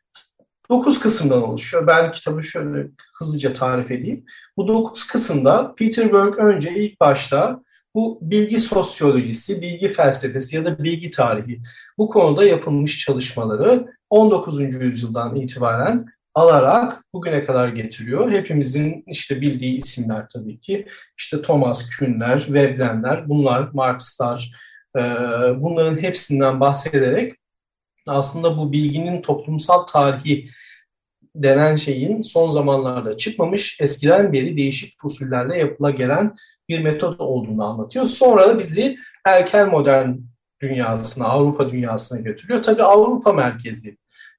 9 0.72 1.00
kısımdan 1.00 1.42
oluşuyor. 1.42 1.86
Ben 1.86 2.12
kitabı 2.12 2.42
şöyle 2.42 2.88
hızlıca 3.18 3.52
tarif 3.52 3.90
edeyim. 3.90 4.24
Bu 4.56 4.68
9 4.68 5.06
kısımda 5.06 5.74
Peter 5.74 6.12
Berg 6.12 6.38
önce 6.38 6.74
ilk 6.74 7.00
başta 7.00 7.62
bu 7.94 8.18
bilgi 8.22 8.58
sosyolojisi, 8.58 9.62
bilgi 9.62 9.88
felsefesi 9.88 10.56
ya 10.56 10.64
da 10.64 10.84
bilgi 10.84 11.10
tarihi 11.10 11.60
bu 11.98 12.08
konuda 12.08 12.44
yapılmış 12.44 12.98
çalışmaları 12.98 13.86
19. 14.10 14.60
yüzyıldan 14.60 15.36
itibaren 15.36 16.06
alarak 16.34 17.04
bugüne 17.14 17.44
kadar 17.44 17.68
getiriyor. 17.68 18.30
Hepimizin 18.30 19.04
işte 19.06 19.40
bildiği 19.40 19.78
isimler 19.78 20.26
tabii 20.28 20.60
ki. 20.60 20.86
İşte 21.18 21.42
Thomas 21.42 21.90
Kuhn'ler, 21.90 22.46
Veblen'ler, 22.48 23.28
bunlar 23.28 23.68
Marx'lar, 23.72 24.52
bunların 25.56 26.02
hepsinden 26.02 26.60
bahsederek 26.60 27.34
aslında 28.06 28.56
bu 28.56 28.72
bilginin 28.72 29.22
toplumsal 29.22 29.78
tarihi 29.78 30.50
denen 31.34 31.76
şeyin 31.76 32.22
son 32.22 32.48
zamanlarda 32.48 33.16
çıkmamış, 33.16 33.80
eskiden 33.80 34.32
beri 34.32 34.56
değişik 34.56 35.04
usullerle 35.04 35.58
yapıla 35.58 35.90
gelen 35.90 36.34
bir 36.68 36.78
metot 36.82 37.20
olduğunu 37.20 37.64
anlatıyor. 37.64 38.06
Sonra 38.06 38.48
da 38.48 38.58
bizi 38.58 38.96
erken 39.26 39.70
modern 39.70 40.14
dünyasına, 40.62 41.26
Avrupa 41.26 41.70
dünyasına 41.70 42.20
götürüyor. 42.20 42.62
Tabii 42.62 42.82
Avrupa 42.82 43.32
merkezi 43.32 43.96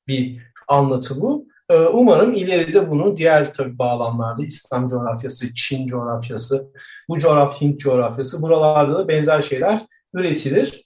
bir 0.07 0.41
anlatı 0.67 1.21
bu. 1.21 1.47
Ee, 1.69 1.77
umarım 1.77 2.33
ileride 2.33 2.89
bunu 2.89 3.17
diğer 3.17 3.53
tabii 3.53 3.79
bağlamlarda 3.79 4.45
İslam 4.45 4.87
coğrafyası, 4.87 5.53
Çin 5.53 5.87
coğrafyası, 5.87 6.71
bu 7.09 7.19
coğrafya 7.19 7.61
Hint 7.61 7.79
coğrafyası 7.79 8.41
buralarda 8.41 8.93
da 8.93 9.07
benzer 9.07 9.41
şeyler 9.41 9.85
üretilir. 10.13 10.85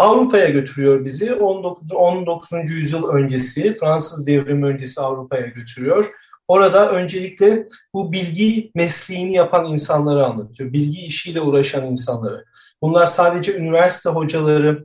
Avrupa'ya 0.00 0.48
götürüyor 0.48 1.04
bizi. 1.04 1.34
19. 1.34 1.92
19. 1.92 2.52
yüzyıl 2.70 3.08
öncesi, 3.08 3.76
Fransız 3.80 4.26
devrimi 4.26 4.66
öncesi 4.66 5.00
Avrupa'ya 5.00 5.46
götürüyor. 5.46 6.10
Orada 6.48 6.90
öncelikle 6.90 7.66
bu 7.94 8.12
bilgi 8.12 8.70
mesleğini 8.74 9.32
yapan 9.32 9.66
insanları 9.66 10.26
anlatıyor. 10.26 10.72
Bilgi 10.72 11.00
işiyle 11.00 11.40
uğraşan 11.40 11.86
insanları. 11.86 12.44
Bunlar 12.82 13.06
sadece 13.06 13.56
üniversite 13.56 14.10
hocaları 14.10 14.84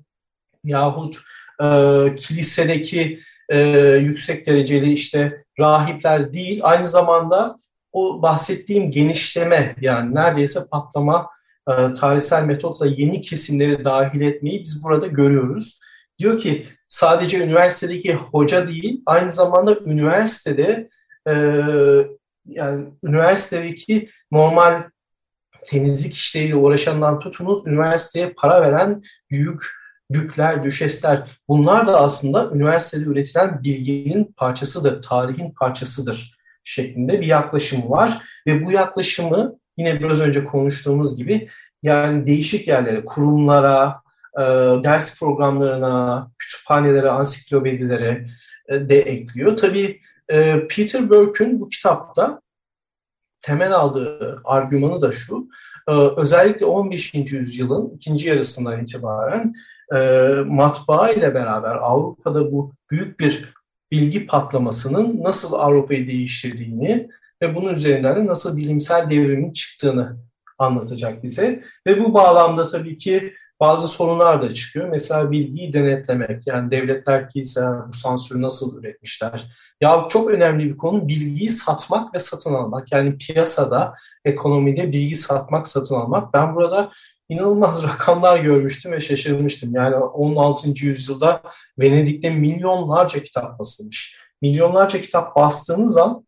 yahut 0.63 1.17
e, 1.63 2.15
kilisedeki 2.15 3.19
e, 3.49 3.59
yüksek 3.89 4.45
dereceli 4.45 4.93
işte 4.93 5.43
rahipler 5.59 6.33
değil. 6.33 6.59
Aynı 6.63 6.87
zamanda 6.87 7.59
o 7.91 8.21
bahsettiğim 8.21 8.91
genişleme 8.91 9.75
yani 9.81 10.15
neredeyse 10.15 10.59
patlama 10.71 11.29
e, 11.69 11.93
tarihsel 11.93 12.45
metotla 12.45 12.87
yeni 12.87 13.21
kesimleri 13.21 13.85
dahil 13.85 14.21
etmeyi 14.21 14.59
biz 14.59 14.83
burada 14.83 15.07
görüyoruz. 15.07 15.79
Diyor 16.19 16.39
ki 16.39 16.67
sadece 16.87 17.39
üniversitedeki 17.39 18.13
hoca 18.13 18.67
değil, 18.67 19.01
aynı 19.05 19.31
zamanda 19.31 19.79
üniversitede 19.79 20.89
e, 21.27 21.33
yani 22.45 22.85
üniversitedeki 23.03 24.09
normal 24.31 24.83
temizlik 25.65 26.13
işleriyle 26.13 26.55
uğraşandan 26.55 27.19
tutunuz 27.19 27.67
üniversiteye 27.67 28.33
para 28.37 28.61
veren 28.61 29.01
büyük 29.31 29.61
dükler, 30.13 30.63
düşesler 30.63 31.39
bunlar 31.47 31.87
da 31.87 32.01
aslında 32.01 32.51
üniversitede 32.51 33.09
üretilen 33.09 33.63
bilginin 33.63 34.33
parçasıdır, 34.37 35.01
tarihin 35.01 35.51
parçasıdır 35.51 36.35
şeklinde 36.63 37.21
bir 37.21 37.27
yaklaşım 37.27 37.89
var. 37.89 38.21
Ve 38.47 38.65
bu 38.65 38.71
yaklaşımı 38.71 39.59
yine 39.77 39.99
biraz 39.99 40.21
önce 40.21 40.45
konuştuğumuz 40.45 41.17
gibi 41.17 41.49
yani 41.83 42.27
değişik 42.27 42.67
yerlere, 42.67 43.05
kurumlara, 43.05 44.01
e, 44.37 44.41
ders 44.83 45.19
programlarına, 45.19 46.31
kütüphanelere, 46.39 47.09
ansiklopedilere 47.09 48.27
e, 48.69 48.89
de 48.89 49.01
ekliyor. 49.01 49.57
Tabii 49.57 50.01
e, 50.29 50.67
Peter 50.67 51.09
Burke'ün 51.09 51.59
bu 51.59 51.69
kitapta 51.69 52.41
temel 53.41 53.73
aldığı 53.73 54.41
argümanı 54.43 55.01
da 55.01 55.11
şu, 55.11 55.47
e, 55.87 55.91
özellikle 55.91 56.65
15. 56.65 57.13
yüzyılın 57.13 57.95
ikinci 57.95 58.27
yarısından 58.27 58.81
itibaren 58.81 59.53
e, 59.95 59.97
matbaa 60.45 61.09
ile 61.09 61.33
beraber 61.33 61.75
Avrupa'da 61.75 62.51
bu 62.51 62.73
büyük 62.91 63.19
bir 63.19 63.53
bilgi 63.91 64.27
patlamasının 64.27 65.23
nasıl 65.23 65.53
Avrupa'yı 65.53 66.07
değiştirdiğini 66.07 67.09
ve 67.41 67.55
bunun 67.55 67.73
üzerinden 67.73 68.15
de 68.15 68.25
nasıl 68.25 68.57
bilimsel 68.57 69.09
devrimin 69.09 69.53
çıktığını 69.53 70.17
anlatacak 70.57 71.23
bize. 71.23 71.63
Ve 71.87 72.03
bu 72.03 72.13
bağlamda 72.13 72.67
tabii 72.67 72.97
ki 72.97 73.33
bazı 73.59 73.87
sorunlar 73.87 74.41
da 74.41 74.53
çıkıyor. 74.53 74.89
Mesela 74.89 75.31
bilgiyi 75.31 75.73
denetlemek. 75.73 76.47
Yani 76.47 76.71
devletler 76.71 77.29
ki 77.29 77.43
bu 77.87 77.93
sansürü 77.93 78.41
nasıl 78.41 78.79
üretmişler? 78.79 79.51
Ya 79.81 80.05
çok 80.09 80.29
önemli 80.29 80.65
bir 80.65 80.77
konu 80.77 81.07
bilgiyi 81.07 81.49
satmak 81.49 82.13
ve 82.13 82.19
satın 82.19 82.53
almak. 82.53 82.91
Yani 82.91 83.17
piyasada, 83.17 83.93
ekonomide 84.25 84.91
bilgi 84.91 85.15
satmak, 85.15 85.67
satın 85.67 85.95
almak. 85.95 86.33
Ben 86.33 86.55
burada 86.55 86.91
inanılmaz 87.29 87.83
rakamlar 87.87 88.39
görmüştüm 88.39 88.91
ve 88.91 89.01
şaşırmıştım. 89.01 89.75
Yani 89.75 89.95
16. 89.95 90.85
yüzyılda 90.85 91.41
Venedik'te 91.79 92.29
milyonlarca 92.29 93.23
kitap 93.23 93.59
basılmış. 93.59 94.19
Milyonlarca 94.41 95.01
kitap 95.01 95.35
bastığınız 95.35 95.97
an 95.97 96.25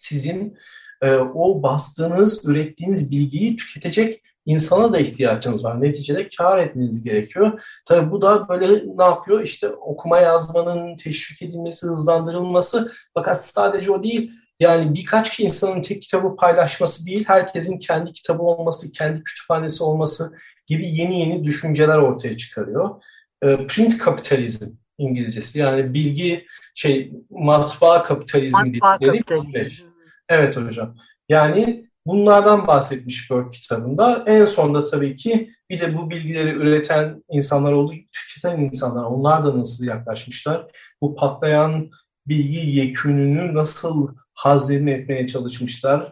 sizin 0.00 0.58
e, 1.02 1.14
o 1.14 1.62
bastığınız, 1.62 2.48
ürettiğiniz 2.48 3.10
bilgiyi 3.10 3.56
tüketecek 3.56 4.22
insana 4.46 4.92
da 4.92 4.98
ihtiyacınız 4.98 5.64
var. 5.64 5.82
Neticede 5.82 6.28
kar 6.38 6.58
etmeniz 6.58 7.02
gerekiyor. 7.02 7.62
Tabii 7.86 8.10
bu 8.10 8.22
da 8.22 8.48
böyle 8.48 8.82
ne 8.96 9.04
yapıyor? 9.04 9.42
İşte 9.42 9.68
okuma 9.68 10.18
yazmanın 10.18 10.96
teşvik 10.96 11.42
edilmesi, 11.42 11.86
hızlandırılması. 11.86 12.92
Fakat 13.14 13.44
sadece 13.44 13.92
o 13.92 14.02
değil. 14.02 14.32
Yani 14.60 14.94
birkaç 14.94 15.40
insanın 15.40 15.82
tek 15.82 16.02
kitabı 16.02 16.36
paylaşması 16.36 17.06
değil, 17.06 17.24
herkesin 17.26 17.78
kendi 17.78 18.12
kitabı 18.12 18.42
olması, 18.42 18.92
kendi 18.92 19.24
kütüphanesi 19.24 19.84
olması 19.84 20.32
gibi 20.66 20.96
yeni 20.96 21.20
yeni 21.20 21.44
düşünceler 21.44 21.98
ortaya 21.98 22.36
çıkarıyor. 22.36 23.02
E, 23.42 23.66
print 23.66 23.98
kapitalizm 23.98 24.80
İngilizcesi 24.98 25.58
yani 25.58 25.94
bilgi 25.94 26.46
şey 26.74 27.12
matbaa 27.30 28.02
kapitalizmi 28.02 28.78
matbaa 28.78 29.00
dedikleri. 29.00 29.42
Kapitalizm. 29.42 29.89
Evet 30.30 30.56
hocam. 30.56 30.96
Yani 31.28 31.86
bunlardan 32.06 32.66
bahsetmiş 32.66 33.30
Burke 33.30 33.60
kitabında. 33.60 34.24
En 34.26 34.44
sonda 34.44 34.84
tabii 34.84 35.16
ki 35.16 35.50
bir 35.70 35.80
de 35.80 35.98
bu 35.98 36.10
bilgileri 36.10 36.50
üreten 36.50 37.24
insanlar 37.30 37.72
oldu, 37.72 37.92
tüketen 38.12 38.60
insanlar. 38.60 39.04
Onlar 39.04 39.44
da 39.44 39.58
nasıl 39.58 39.84
yaklaşmışlar? 39.84 40.66
Bu 41.02 41.16
patlayan 41.16 41.90
bilgi 42.26 42.70
yekününü 42.70 43.54
nasıl 43.54 44.08
hazine 44.34 44.92
etmeye 44.92 45.26
çalışmışlar? 45.26 46.10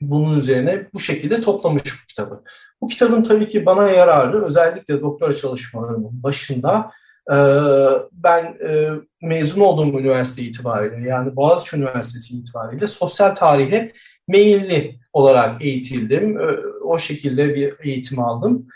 Bunun 0.00 0.38
üzerine 0.38 0.88
bu 0.94 1.00
şekilde 1.00 1.40
toplamış 1.40 1.82
bu 1.84 2.06
kitabı. 2.08 2.42
Bu 2.80 2.86
kitabın 2.86 3.22
tabii 3.22 3.48
ki 3.48 3.66
bana 3.66 3.90
yararı 3.90 4.46
özellikle 4.46 5.00
doktora 5.00 5.36
çalışmalarımın 5.36 6.22
başında 6.22 6.90
ben 8.12 8.44
e, 8.44 8.90
mezun 9.22 9.60
olduğum 9.60 10.00
üniversite 10.00 10.42
itibariyle 10.42 11.08
yani 11.08 11.36
Boğaziçi 11.36 11.76
Üniversitesi 11.76 12.36
itibariyle 12.36 12.86
sosyal 12.86 13.34
tarihe 13.34 13.92
meyilli 14.28 14.98
olarak 15.12 15.62
eğitildim. 15.62 16.38
O 16.84 16.98
şekilde 16.98 17.54
bir 17.54 17.74
eğitim 17.80 18.18
aldım. 18.18 18.66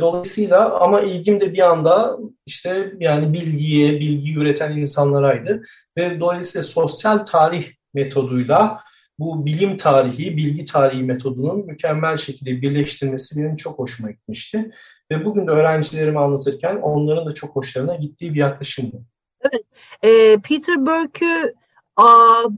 Dolayısıyla 0.00 0.80
ama 0.80 1.00
ilgim 1.00 1.40
de 1.40 1.52
bir 1.52 1.70
anda 1.70 2.18
işte 2.46 2.92
yani 3.00 3.32
bilgiye, 3.32 4.00
bilgi 4.00 4.34
üreten 4.34 4.76
insanlaraydı. 4.76 5.62
Ve 5.98 6.20
dolayısıyla 6.20 6.64
sosyal 6.64 7.18
tarih 7.18 7.66
metoduyla 7.94 8.80
bu 9.18 9.46
bilim 9.46 9.76
tarihi, 9.76 10.36
bilgi 10.36 10.64
tarihi 10.64 11.02
metodunun 11.02 11.66
mükemmel 11.66 12.16
şekilde 12.16 12.62
birleştirmesi 12.62 13.42
benim 13.42 13.56
çok 13.56 13.78
hoşuma 13.78 14.10
gitmişti. 14.10 14.70
Ve 15.10 15.24
bugün 15.24 15.46
de 15.46 15.50
öğrencilerime 15.50 16.20
anlatırken 16.20 16.76
onların 16.76 17.26
da 17.26 17.34
çok 17.34 17.56
hoşlarına 17.56 17.94
gittiği 17.94 18.34
bir 18.34 18.40
yaklaşımdı. 18.40 18.96
Evet, 19.40 19.64
e, 20.02 20.40
Peter 20.40 20.86
Burke'ü 20.86 21.54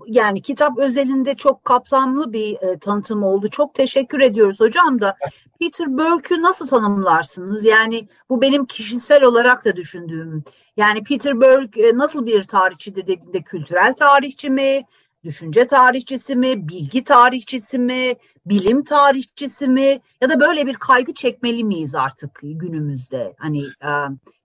yani 0.06 0.42
kitap 0.42 0.78
özelinde 0.78 1.34
çok 1.34 1.64
kapsamlı 1.64 2.32
bir 2.32 2.62
e, 2.62 2.78
tanıtım 2.78 3.22
oldu. 3.22 3.48
Çok 3.48 3.74
teşekkür 3.74 4.20
ediyoruz 4.20 4.60
hocam 4.60 5.00
da. 5.00 5.16
Peter 5.60 5.98
Burke'ü 5.98 6.42
nasıl 6.42 6.68
tanımlarsınız? 6.68 7.64
Yani 7.64 8.08
bu 8.30 8.40
benim 8.40 8.66
kişisel 8.66 9.24
olarak 9.24 9.64
da 9.64 9.76
düşündüğüm. 9.76 10.44
Yani 10.76 11.04
Peter 11.04 11.40
Burke 11.40 11.88
e, 11.88 11.96
nasıl 11.96 12.26
bir 12.26 12.44
tarihçidir 12.44 13.06
dediğinde 13.06 13.42
kültürel 13.42 13.94
tarihçi 13.94 14.50
mi? 14.50 14.82
Düşünce 15.26 15.66
tarihçisi 15.66 16.36
mi, 16.36 16.68
bilgi 16.68 17.04
tarihçisi 17.04 17.78
mi, 17.78 18.14
bilim 18.46 18.84
tarihçisi 18.84 19.68
mi 19.68 20.00
ya 20.20 20.30
da 20.30 20.40
böyle 20.40 20.66
bir 20.66 20.74
kaygı 20.74 21.14
çekmeli 21.14 21.64
miyiz 21.64 21.94
artık 21.94 22.40
günümüzde? 22.42 23.34
Hani 23.38 23.62
e, 23.62 23.90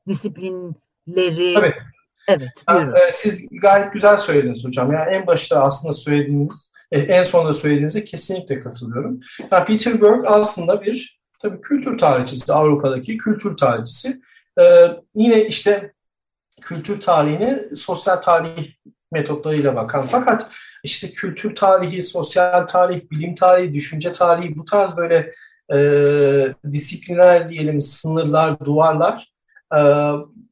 disiplinleri 0.07 1.53
Tabii. 1.53 1.75
Evet, 2.27 2.63
buyurun. 2.73 2.93
E, 2.93 3.11
siz 3.13 3.47
gayet 3.61 3.93
güzel 3.93 4.17
söylediniz 4.17 4.65
hocam. 4.65 4.91
Yani 4.91 5.15
en 5.15 5.27
başta 5.27 5.63
aslında 5.63 5.93
söylediğiniz, 5.93 6.71
e, 6.91 6.99
en 6.99 7.23
sonunda 7.23 7.53
söylediğinize 7.53 8.03
kesinlikle 8.03 8.59
katılıyorum. 8.59 9.19
Yani 9.51 9.65
Peter 9.65 10.01
Berg 10.01 10.25
aslında 10.25 10.81
bir 10.81 11.21
tabii 11.39 11.61
kültür 11.61 11.97
tarihçisi, 11.97 12.53
Avrupa'daki 12.53 13.17
kültür 13.17 13.57
tarihçisi. 13.57 14.21
Ee, 14.59 14.63
yine 15.15 15.47
işte 15.47 15.93
kültür 16.61 17.01
tarihine 17.01 17.75
sosyal 17.75 18.15
tarih 18.15 18.73
metotlarıyla 19.11 19.75
bakan. 19.75 20.07
Fakat 20.07 20.49
işte 20.83 21.11
kültür 21.11 21.55
tarihi, 21.55 22.01
sosyal 22.01 22.67
tarih, 22.67 23.01
bilim 23.11 23.35
tarihi, 23.35 23.73
düşünce 23.73 24.11
tarihi 24.11 24.57
bu 24.57 24.65
tarz 24.65 24.97
böyle 24.97 25.33
e, 25.73 25.77
disiplinler 26.71 27.49
diyelim, 27.49 27.81
sınırlar, 27.81 28.59
duvarlar 28.59 29.31
e, 29.75 29.79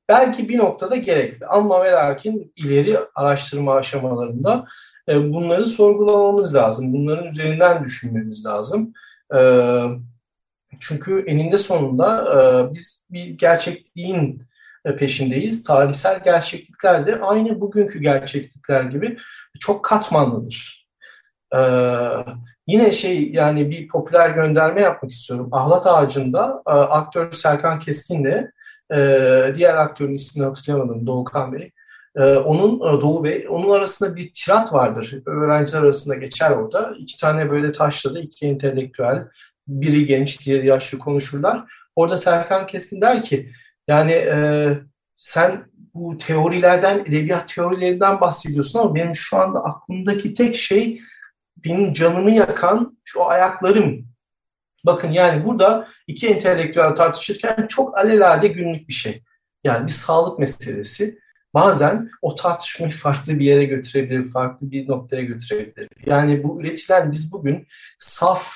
belki 0.10 0.50
bir 0.50 0.58
noktada 0.58 0.96
gerekli. 0.96 1.46
Ama 1.46 1.84
ve 1.84 1.92
lakin 1.92 2.54
ileri 2.56 2.98
araştırma 3.16 3.76
aşamalarında 3.76 4.66
e, 5.10 5.34
bunları 5.34 5.66
sorgulamamız 5.66 6.56
lazım. 6.56 6.94
Bunların 6.94 7.28
üzerinden 7.28 7.84
düşünmemiz 7.84 8.46
lazım. 8.46 8.94
E, 9.36 9.40
çünkü 10.80 11.24
eninde 11.28 11.58
sonunda 11.58 12.34
e, 12.34 12.74
biz 12.74 13.08
bir 13.12 13.26
gerçekliğin 13.26 14.44
peşindeyiz. 14.84 15.64
Tarihsel 15.64 16.24
gerçeklikler 16.24 17.08
de 17.08 17.20
aynı 17.22 17.62
bugünkü 17.62 18.00
gerçeklikler 18.00 18.84
gibi 18.84 19.18
çok 19.60 19.86
katmanlıdır. 19.86 20.88
Ee, 21.56 21.60
yine 22.68 22.92
şey 22.92 23.32
yani 23.32 23.70
bir 23.70 23.88
popüler 23.88 24.30
gönderme 24.30 24.82
yapmak 24.82 25.12
istiyorum. 25.12 25.50
Ahlat 25.52 25.88
Ağacı'nda 25.88 26.64
e, 26.68 26.72
aktör 26.72 27.34
Serkan 27.34 27.80
Keskin 27.80 28.24
de 28.24 28.52
e, 28.94 28.98
diğer 29.56 29.76
aktörün 29.76 30.14
ismini 30.14 30.46
hatırlayamadım 30.46 31.08
Doğukan 31.08 31.54
Bey. 31.54 31.72
E, 32.16 32.24
onun 32.24 32.76
e, 32.76 33.02
Doğu 33.02 33.24
Bey, 33.24 33.48
onun 33.50 33.70
arasında 33.70 34.16
bir 34.16 34.32
tirat 34.34 34.74
vardır. 34.74 35.16
Öğrenciler 35.26 35.82
arasında 35.82 36.16
geçer 36.16 36.52
orada. 36.52 36.94
İki 37.00 37.18
tane 37.18 37.50
böyle 37.50 37.72
taşladı, 37.72 38.20
iki 38.20 38.46
entelektüel. 38.46 39.28
Biri 39.68 40.06
genç, 40.06 40.46
diğeri 40.46 40.68
yaşlı 40.68 41.00
konuşurlar. 41.00 41.64
Orada 41.96 42.18
Serkan 42.18 42.68
Keskin 42.68 43.02
der 43.02 43.24
ki 43.24 43.52
yani 43.90 44.12
e, 44.12 44.38
sen 45.18 45.66
bu 45.94 46.18
teorilerden, 46.18 47.00
edebiyat 47.00 47.48
teorilerinden 47.48 48.22
bahsediyorsun 48.22 48.80
ama 48.80 48.96
benim 48.96 49.16
şu 49.16 49.38
anda 49.38 49.64
aklımdaki 49.64 50.34
tek 50.34 50.56
şey 50.56 51.02
benim 51.58 51.94
canımı 51.94 52.32
yakan 52.32 52.98
şu 53.04 53.26
ayaklarım. 53.26 54.08
Bakın 54.86 55.12
yani 55.12 55.46
burada 55.46 55.88
iki 56.08 56.28
entelektüel 56.28 56.96
tartışırken 56.96 57.68
çok 57.70 57.98
alelade 57.98 58.48
günlük 58.48 58.88
bir 58.88 58.94
şey. 58.94 59.24
Yani 59.64 59.88
bir 59.88 59.92
sağlık 59.92 60.40
meselesi. 60.40 61.20
Bazen 61.54 62.10
o 62.22 62.36
tartışmayı 62.36 62.92
farklı 62.92 63.40
bir 63.40 63.46
yere 63.46 63.66
götürebilir, 63.66 64.28
farklı 64.28 64.72
bir 64.72 64.88
noktaya 64.88 65.24
götürebilir. 65.24 65.90
Yani 66.06 66.44
bu 66.44 66.62
üretilen 66.62 67.12
biz 67.12 67.32
bugün 67.32 67.68
saf, 68.00 68.54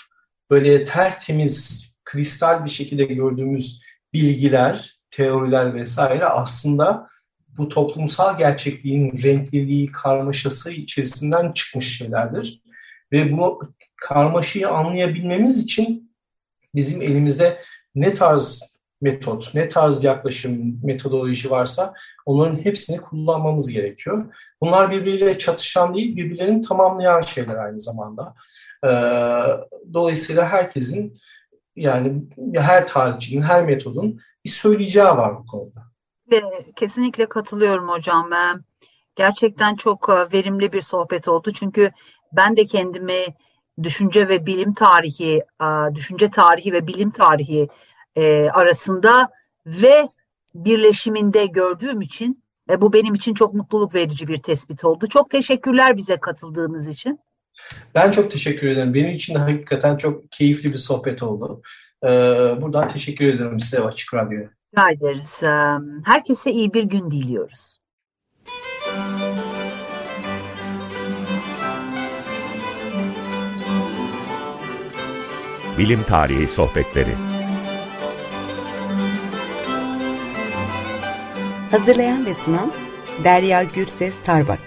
böyle 0.50 0.84
tertemiz, 0.84 1.89
kristal 2.06 2.65
bir 2.65 2.69
şekilde 2.69 3.06
gördüğümüz 3.06 3.82
bilgiler, 4.13 4.92
teoriler 5.15 5.76
vesaire 5.76 6.26
aslında 6.26 7.10
bu 7.58 7.69
toplumsal 7.69 8.38
gerçekliğin 8.38 9.23
renkliliği, 9.23 9.91
karmaşası 9.91 10.71
içerisinden 10.71 11.52
çıkmış 11.52 11.97
şeylerdir. 11.97 12.62
Ve 13.12 13.38
bu 13.38 13.62
karmaşayı 13.95 14.69
anlayabilmemiz 14.69 15.60
için 15.60 16.12
bizim 16.76 17.02
elimizde 17.02 17.62
ne 17.95 18.13
tarz 18.13 18.76
metot, 19.02 19.56
ne 19.56 19.69
tarz 19.69 20.04
yaklaşım, 20.04 20.80
metodoloji 20.84 21.52
varsa 21.52 21.93
onların 22.26 22.65
hepsini 22.65 22.97
kullanmamız 22.97 23.71
gerekiyor. 23.71 24.34
Bunlar 24.62 24.91
birbiriyle 24.91 25.38
çatışan 25.38 25.95
değil, 25.95 26.15
birbirlerini 26.15 26.62
tamamlayan 26.62 27.21
şeyler 27.21 27.56
aynı 27.56 27.80
zamanda. 27.80 28.36
Ee, 28.84 28.89
dolayısıyla 29.93 30.49
herkesin 30.49 31.19
yani 31.76 32.23
her 32.56 32.88
tarihçinin, 32.88 33.41
her 33.41 33.65
metodun 33.65 34.19
bir 34.45 34.49
söyleyeceği 34.49 35.06
var 35.06 35.38
bu 35.38 35.45
konuda. 35.45 35.84
Kesinlikle 36.75 37.25
katılıyorum 37.25 37.89
hocam. 37.89 38.29
Gerçekten 39.15 39.75
çok 39.75 40.10
e, 40.10 40.38
verimli 40.38 40.73
bir 40.73 40.82
sohbet 40.82 41.27
oldu. 41.27 41.51
Çünkü 41.53 41.91
ben 42.32 42.58
de 42.58 42.65
kendimi 42.65 43.25
düşünce 43.84 44.27
ve 44.27 44.45
bilim 44.45 44.73
tarihi, 44.73 45.41
e, 45.62 45.95
düşünce 45.95 46.29
tarihi 46.29 46.73
ve 46.73 46.88
bilim 46.88 47.12
tarihi 47.12 47.67
e, 48.15 48.49
arasında 48.49 49.29
ve 49.65 50.10
birleşiminde 50.56 51.45
gördüğüm 51.45 52.01
için 52.01 52.43
bu 52.77 52.93
benim 52.93 53.13
için 53.13 53.34
çok 53.34 53.53
mutluluk 53.53 53.95
verici 53.95 54.27
bir 54.27 54.38
tespit 54.38 54.86
oldu. 54.86 55.08
Çok 55.08 55.29
teşekkürler 55.29 55.97
bize 55.97 56.17
katıldığınız 56.17 56.88
için. 56.88 57.19
Ben 57.95 58.12
çok 58.12 58.32
teşekkür 58.32 58.67
ederim. 58.67 58.93
Benim 58.93 59.15
için 59.15 59.36
de 59.36 59.39
hakikaten 59.39 59.97
çok 59.97 60.32
keyifli 60.32 60.73
bir 60.73 60.77
sohbet 60.77 61.23
oldu. 61.23 61.62
Buradan 62.62 62.88
teşekkür 62.88 63.26
ederim 63.26 63.60
size 63.60 63.84
Açık 63.84 64.13
Radyo'ya. 64.13 64.50
Rica 64.74 64.89
ederiz. 64.89 65.39
Herkese 66.06 66.52
iyi 66.52 66.74
bir 66.74 66.84
gün 66.84 67.12
diliyoruz. 67.12 67.80
Bilim 75.78 76.04
Tarihi 76.04 76.48
Sohbetleri 76.48 77.16
Hazırlayan 81.72 82.26
ve 82.26 82.34
sunan 82.34 82.72
Derya 83.24 83.63
Gürses 83.63 84.24
Tarbak 84.24 84.60